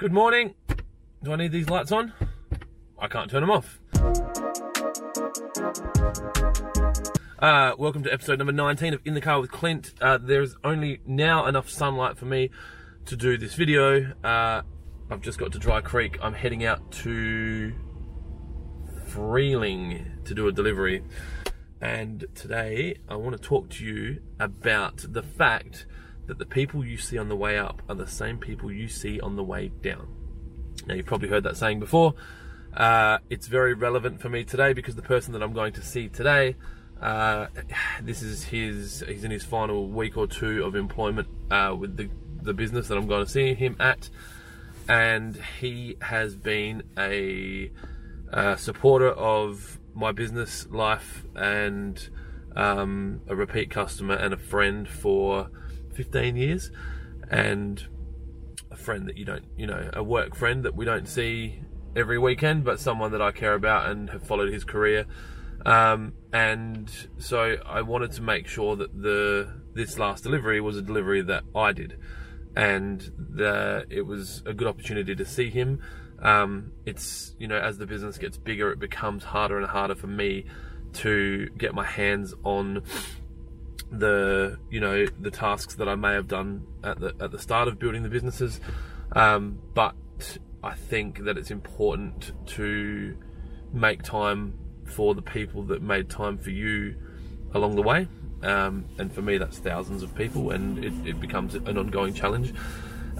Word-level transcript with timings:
Good 0.00 0.14
morning. 0.14 0.54
Do 1.22 1.34
I 1.34 1.36
need 1.36 1.52
these 1.52 1.68
lights 1.68 1.92
on? 1.92 2.14
I 2.98 3.06
can't 3.06 3.30
turn 3.30 3.42
them 3.42 3.50
off. 3.50 3.78
Uh, 7.38 7.74
welcome 7.78 8.02
to 8.04 8.10
episode 8.10 8.38
number 8.38 8.54
19 8.54 8.94
of 8.94 9.02
In 9.04 9.12
the 9.12 9.20
Car 9.20 9.42
with 9.42 9.50
Clint. 9.50 9.92
Uh, 10.00 10.16
there's 10.16 10.56
only 10.64 11.02
now 11.04 11.44
enough 11.44 11.68
sunlight 11.68 12.16
for 12.16 12.24
me 12.24 12.48
to 13.04 13.14
do 13.14 13.36
this 13.36 13.52
video. 13.52 14.14
Uh, 14.24 14.62
I've 15.10 15.20
just 15.20 15.38
got 15.38 15.52
to 15.52 15.58
Dry 15.58 15.82
Creek. 15.82 16.16
I'm 16.22 16.32
heading 16.32 16.64
out 16.64 16.90
to 16.92 17.74
Freeling 19.08 20.12
to 20.24 20.32
do 20.32 20.48
a 20.48 20.52
delivery. 20.52 21.04
And 21.82 22.24
today 22.34 22.96
I 23.06 23.16
want 23.16 23.36
to 23.36 23.42
talk 23.42 23.68
to 23.72 23.84
you 23.84 24.22
about 24.38 25.04
the 25.06 25.22
fact 25.22 25.84
that 26.26 26.38
the 26.38 26.46
people 26.46 26.84
you 26.84 26.96
see 26.96 27.18
on 27.18 27.28
the 27.28 27.36
way 27.36 27.58
up 27.58 27.82
are 27.88 27.94
the 27.94 28.06
same 28.06 28.38
people 28.38 28.70
you 28.70 28.88
see 28.88 29.20
on 29.20 29.36
the 29.36 29.42
way 29.42 29.68
down. 29.82 30.08
Now, 30.86 30.94
you've 30.94 31.06
probably 31.06 31.28
heard 31.28 31.44
that 31.44 31.56
saying 31.56 31.80
before. 31.80 32.14
Uh, 32.74 33.18
it's 33.28 33.48
very 33.48 33.74
relevant 33.74 34.20
for 34.20 34.28
me 34.28 34.44
today 34.44 34.72
because 34.72 34.94
the 34.94 35.02
person 35.02 35.32
that 35.32 35.42
I'm 35.42 35.52
going 35.52 35.72
to 35.74 35.82
see 35.82 36.08
today, 36.08 36.56
uh, 37.00 37.46
this 38.02 38.22
is 38.22 38.44
his, 38.44 39.04
he's 39.06 39.24
in 39.24 39.30
his 39.30 39.44
final 39.44 39.88
week 39.88 40.16
or 40.16 40.26
two 40.26 40.64
of 40.64 40.74
employment 40.74 41.28
uh, 41.50 41.74
with 41.78 41.96
the, 41.96 42.08
the 42.42 42.54
business 42.54 42.88
that 42.88 42.96
I'm 42.96 43.06
going 43.06 43.24
to 43.24 43.30
see 43.30 43.54
him 43.54 43.76
at. 43.80 44.08
And 44.88 45.40
he 45.60 45.96
has 46.00 46.34
been 46.34 46.82
a, 46.98 47.70
a 48.32 48.58
supporter 48.58 49.10
of 49.10 49.78
my 49.94 50.12
business 50.12 50.66
life 50.70 51.24
and 51.36 52.08
um, 52.56 53.20
a 53.28 53.36
repeat 53.36 53.70
customer 53.70 54.14
and 54.14 54.34
a 54.34 54.36
friend 54.36 54.88
for 54.88 55.50
15 55.94 56.36
years 56.36 56.70
and 57.30 57.86
a 58.70 58.76
friend 58.76 59.06
that 59.08 59.16
you 59.16 59.24
don't, 59.24 59.44
you 59.56 59.66
know, 59.66 59.90
a 59.92 60.02
work 60.02 60.34
friend 60.34 60.64
that 60.64 60.74
we 60.74 60.84
don't 60.84 61.08
see 61.08 61.60
every 61.96 62.18
weekend, 62.18 62.64
but 62.64 62.80
someone 62.80 63.12
that 63.12 63.22
I 63.22 63.32
care 63.32 63.54
about 63.54 63.90
and 63.90 64.10
have 64.10 64.22
followed 64.22 64.52
his 64.52 64.64
career. 64.64 65.06
Um, 65.66 66.14
and 66.32 66.90
so 67.18 67.56
I 67.66 67.82
wanted 67.82 68.12
to 68.12 68.22
make 68.22 68.46
sure 68.46 68.76
that 68.76 69.02
the 69.02 69.60
this 69.74 69.98
last 69.98 70.22
delivery 70.22 70.60
was 70.60 70.76
a 70.76 70.82
delivery 70.82 71.22
that 71.22 71.44
I 71.54 71.72
did, 71.72 71.98
and 72.56 73.00
the, 73.16 73.84
it 73.90 74.02
was 74.02 74.42
a 74.46 74.54
good 74.54 74.66
opportunity 74.66 75.14
to 75.14 75.24
see 75.24 75.50
him. 75.50 75.80
Um, 76.22 76.72
it's 76.86 77.34
you 77.38 77.46
know 77.46 77.58
as 77.58 77.78
the 77.78 77.86
business 77.86 78.16
gets 78.16 78.38
bigger, 78.38 78.72
it 78.72 78.78
becomes 78.78 79.24
harder 79.24 79.58
and 79.58 79.66
harder 79.66 79.94
for 79.94 80.06
me 80.06 80.46
to 80.94 81.48
get 81.56 81.74
my 81.74 81.84
hands 81.84 82.34
on 82.42 82.82
the 83.90 84.58
you 84.70 84.80
know 84.80 85.06
the 85.20 85.30
tasks 85.30 85.74
that 85.76 85.88
I 85.88 85.94
may 85.94 86.12
have 86.12 86.28
done 86.28 86.66
at 86.84 87.00
the 87.00 87.14
at 87.20 87.32
the 87.32 87.38
start 87.38 87.68
of 87.68 87.78
building 87.78 88.02
the 88.02 88.08
businesses, 88.08 88.60
um, 89.12 89.58
but 89.74 89.94
I 90.62 90.74
think 90.74 91.24
that 91.24 91.36
it's 91.38 91.50
important 91.50 92.32
to 92.48 93.16
make 93.72 94.02
time 94.02 94.58
for 94.84 95.14
the 95.14 95.22
people 95.22 95.62
that 95.64 95.82
made 95.82 96.10
time 96.10 96.38
for 96.38 96.50
you 96.50 96.96
along 97.54 97.76
the 97.76 97.82
way. 97.82 98.08
Um, 98.42 98.86
and 98.98 99.12
for 99.12 99.22
me, 99.22 99.38
that's 99.38 99.58
thousands 99.58 100.02
of 100.02 100.14
people, 100.14 100.50
and 100.50 100.82
it, 100.84 100.92
it 101.06 101.20
becomes 101.20 101.54
an 101.54 101.76
ongoing 101.76 102.14
challenge. 102.14 102.54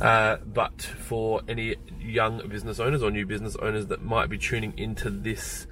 Uh, 0.00 0.36
but 0.46 0.80
for 0.80 1.42
any 1.46 1.76
young 2.00 2.46
business 2.48 2.80
owners 2.80 3.02
or 3.02 3.10
new 3.10 3.26
business 3.26 3.54
owners 3.56 3.88
that 3.88 4.02
might 4.02 4.30
be 4.30 4.38
tuning 4.38 4.72
into 4.78 5.10
this 5.10 5.66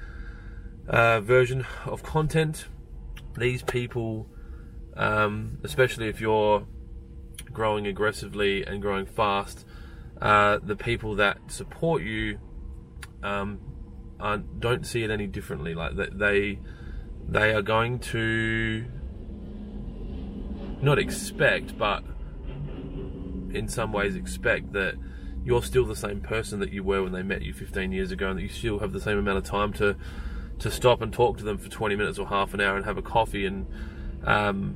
uh, 0.89 1.21
version 1.21 1.65
of 1.87 2.03
content, 2.03 2.67
these 3.39 3.63
people 3.63 4.29
um, 4.99 5.59
especially 5.63 6.09
if 6.09 6.21
you're 6.21 6.67
growing 7.53 7.87
aggressively 7.87 8.65
and 8.65 8.83
growing 8.83 9.07
fast. 9.07 9.65
Uh, 10.21 10.59
the 10.63 10.75
people 10.75 11.15
that 11.15 11.39
support 11.47 12.03
you 12.03 12.39
um, 13.23 13.61
don't 14.59 14.85
see 14.85 15.05
it 15.05 15.11
any 15.11 15.29
differently. 15.29 15.75
Like 15.75 15.93
they, 15.97 16.59
they 17.29 17.55
are 17.55 17.63
going 17.63 18.01
to 18.01 18.85
not 20.83 20.99
expect, 20.99 21.79
but 21.79 22.03
in 23.51 23.69
some 23.69 23.93
ways 23.93 24.17
expect 24.17 24.73
that 24.73 24.95
you're 25.45 25.63
still 25.63 25.87
the 25.87 25.97
same 25.97 26.21
person 26.21 26.59
that 26.61 26.73
you 26.73 26.83
were 26.83 27.03
when 27.03 27.13
they 27.13 27.23
met 27.23 27.43
you 27.43 27.55
15 27.55 27.93
years 27.93 28.11
ago, 28.11 28.31
and 28.31 28.39
that 28.39 28.43
you 28.43 28.49
still 28.49 28.81
have 28.81 28.93
the 28.93 29.01
same 29.01 29.19
amount 29.19 29.39
of 29.39 29.45
time 29.45 29.73
to 29.75 29.97
to 30.59 30.73
stop 30.73 31.01
and 31.01 31.13
talk 31.13 31.39
to 31.39 31.45
them 31.45 31.57
for 31.57 31.69
20 31.69 31.95
minutes 31.95 32.19
or 32.19 32.27
half 32.27 32.53
an 32.53 32.61
hour 32.61 32.77
and 32.77 32.85
have 32.85 32.99
a 32.99 33.03
coffee 33.03 33.47
and 33.47 33.65
um, 34.25 34.75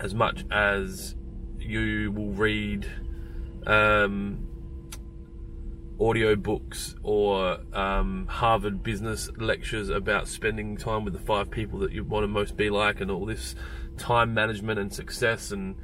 as 0.00 0.14
much 0.14 0.44
as 0.50 1.14
you 1.58 2.12
will 2.12 2.32
read 2.32 2.86
um, 3.66 4.46
audio 6.00 6.36
books 6.36 6.94
or 7.02 7.58
um, 7.72 8.26
Harvard 8.26 8.82
business 8.82 9.30
lectures 9.36 9.88
about 9.88 10.28
spending 10.28 10.76
time 10.76 11.04
with 11.04 11.14
the 11.14 11.20
five 11.20 11.50
people 11.50 11.78
that 11.80 11.92
you 11.92 12.04
want 12.04 12.24
to 12.24 12.28
most 12.28 12.56
be 12.56 12.70
like 12.70 13.00
and 13.00 13.10
all 13.10 13.24
this 13.24 13.54
time 13.96 14.34
management 14.34 14.78
and 14.78 14.92
success 14.92 15.50
and 15.52 15.76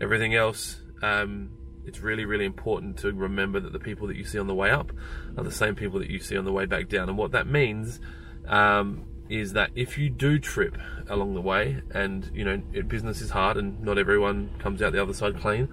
everything 0.00 0.34
else. 0.34 0.82
Um, 1.02 1.50
it's 1.84 2.00
really, 2.00 2.24
really 2.24 2.44
important 2.44 2.98
to 2.98 3.12
remember 3.12 3.60
that 3.60 3.72
the 3.72 3.78
people 3.78 4.08
that 4.08 4.16
you 4.16 4.24
see 4.24 4.38
on 4.38 4.46
the 4.46 4.54
way 4.54 4.70
up 4.70 4.92
are 5.36 5.44
the 5.44 5.52
same 5.52 5.74
people 5.74 5.98
that 6.00 6.10
you 6.10 6.18
see 6.18 6.36
on 6.36 6.44
the 6.44 6.52
way 6.52 6.66
back 6.66 6.88
down. 6.88 7.08
And 7.08 7.16
what 7.18 7.32
that 7.32 7.46
means 7.46 8.00
um, 8.46 9.04
is 9.28 9.52
that 9.54 9.70
if 9.74 9.98
you 9.98 10.10
do 10.10 10.38
trip 10.38 10.76
along 11.08 11.34
the 11.34 11.40
way, 11.40 11.82
and 11.90 12.30
you 12.34 12.44
know 12.44 12.62
business 12.86 13.20
is 13.20 13.30
hard, 13.30 13.56
and 13.56 13.80
not 13.82 13.98
everyone 13.98 14.50
comes 14.58 14.82
out 14.82 14.92
the 14.92 15.02
other 15.02 15.14
side 15.14 15.40
clean. 15.40 15.68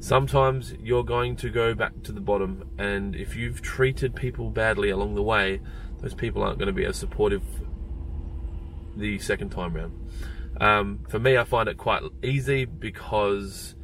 Sometimes 0.00 0.74
you're 0.82 1.04
going 1.04 1.34
to 1.36 1.48
go 1.48 1.74
back 1.74 2.02
to 2.02 2.12
the 2.12 2.20
bottom, 2.20 2.68
and 2.78 3.16
if 3.16 3.36
you've 3.36 3.62
treated 3.62 4.14
people 4.14 4.50
badly 4.50 4.90
along 4.90 5.14
the 5.14 5.22
way, 5.22 5.60
those 6.00 6.14
people 6.14 6.42
aren't 6.42 6.58
going 6.58 6.66
to 6.66 6.74
be 6.74 6.84
as 6.84 6.96
supportive 6.96 7.42
the 8.96 9.18
second 9.18 9.50
time 9.50 9.74
round. 9.74 10.10
Um, 10.60 11.00
for 11.08 11.18
me, 11.18 11.36
I 11.36 11.44
find 11.44 11.68
it 11.68 11.78
quite 11.78 12.02
easy 12.22 12.64
because 12.64 13.74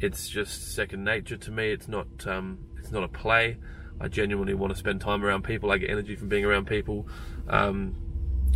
it's 0.00 0.28
just 0.28 0.74
second 0.74 1.04
nature 1.04 1.36
to 1.36 1.50
me. 1.50 1.70
It's 1.70 1.88
not 1.88 2.26
um, 2.26 2.58
it's 2.78 2.90
not 2.90 3.04
a 3.04 3.08
play. 3.08 3.58
I 4.00 4.08
genuinely 4.08 4.54
want 4.54 4.72
to 4.72 4.78
spend 4.78 5.00
time 5.00 5.24
around 5.24 5.44
people. 5.44 5.70
I 5.70 5.78
get 5.78 5.90
energy 5.90 6.16
from 6.16 6.28
being 6.28 6.44
around 6.44 6.66
people. 6.66 7.08
Um, 7.48 7.94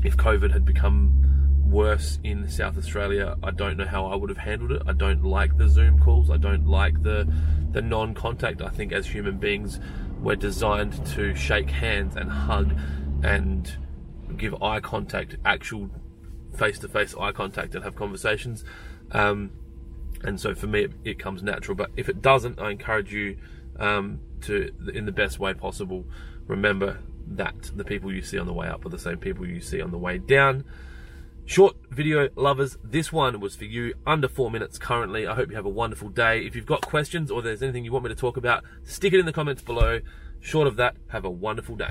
if 0.03 0.17
COVID 0.17 0.53
had 0.53 0.65
become 0.65 1.13
worse 1.71 2.19
in 2.25 2.49
South 2.49 2.77
Australia, 2.77 3.37
I 3.43 3.51
don't 3.51 3.77
know 3.77 3.87
how 3.87 4.07
I 4.07 4.17
would 4.17 4.29
have 4.29 4.39
handled 4.39 4.73
it. 4.73 4.83
I 4.87 4.93
don't 4.93 5.25
like 5.25 5.57
the 5.57 5.69
Zoom 5.69 5.99
calls. 5.99 6.31
I 6.31 6.37
don't 6.37 6.67
like 6.67 7.03
the 7.03 7.33
the 7.71 7.83
non-contact. 7.83 8.63
I 8.63 8.69
think 8.69 8.93
as 8.93 9.07
human 9.07 9.39
beings, 9.39 9.79
we're 10.21 10.37
designed 10.37 11.07
to 11.15 11.35
shake 11.37 11.71
hands 11.71 12.17
and 12.17 12.29
hug 12.29 12.77
and 13.23 13.71
give 14.37 14.61
eye 14.63 14.81
contact, 14.81 15.37
actual 15.45 15.89
face-to-face 16.57 17.15
eye 17.19 17.33
contact, 17.33 17.75
and 17.77 17.85
have 17.85 17.95
conversations. 17.95 18.65
Um, 19.13 19.53
and 20.23 20.41
so 20.41 20.55
for 20.55 20.67
me, 20.67 20.85
it, 20.85 20.93
it, 21.05 21.19
comes 21.19 21.43
natural. 21.43 21.77
But 21.77 21.91
if 21.97 22.09
it 22.09 22.21
doesn't, 22.21 22.61
I 22.61 22.71
encourage 22.71 23.13
you 23.13 23.37
um, 23.79 24.21
to, 24.43 24.73
in 24.93 25.07
the 25.07 25.13
best 25.13 25.39
way 25.39 25.55
possible, 25.55 26.05
remember 26.47 26.99
that 27.31 27.71
the 27.75 27.85
people 27.85 28.13
you 28.13 28.23
see 28.23 28.39
on 28.39 28.47
the 28.47 28.53
way 28.53 28.69
up 28.69 28.85
are 28.85 28.89
the 28.91 28.99
same 28.99 29.19
people 29.19 29.47
you 29.47 29.61
see 29.61 29.81
on 29.81 29.91
the 29.91 29.99
way 29.99 30.19
down. 30.19 30.65
Short 31.47 31.77
video 31.91 32.29
lovers, 32.37 32.79
this 32.85 33.13
one 33.13 33.41
was 33.41 33.57
for 33.57 33.65
you 33.65 33.95
under 34.07 34.29
four 34.29 34.51
minutes 34.51 34.79
currently. 34.79 35.27
I 35.27 35.35
hope 35.35 35.51
you 35.51 35.57
have 35.57 35.67
a 35.67 35.71
wonderful 35.71 36.09
day. 36.09 36.47
If 36.47 36.55
you've 36.55 36.67
got 36.67 36.83
questions 36.83 37.31
or 37.31 37.43
there's 37.43 37.63
anything 37.63 37.85
you 37.85 37.93
want 37.93 38.05
me 38.05 38.09
to 38.11 38.15
talk 38.15 38.37
about, 38.37 38.65
stick 38.85 39.13
it 39.13 39.19
in 39.19 39.27
the 39.27 39.33
comments 39.33 39.63
below. 39.63 40.01
Short 40.41 40.67
of 40.67 40.77
that, 40.77 40.97
have 41.09 41.25
a 41.25 41.31
wonderful 41.31 41.77
day. 41.77 41.91